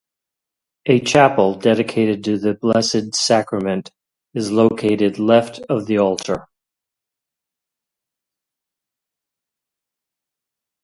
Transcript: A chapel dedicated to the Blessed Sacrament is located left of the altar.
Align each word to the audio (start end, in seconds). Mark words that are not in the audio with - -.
A 0.87 0.99
chapel 0.99 1.53
dedicated 1.59 2.23
to 2.23 2.39
the 2.39 2.55
Blessed 2.55 3.13
Sacrament 3.13 3.91
is 4.33 4.49
located 4.51 5.19
left 5.19 5.59
of 5.69 5.85
the 5.85 5.99
altar. 5.99 6.47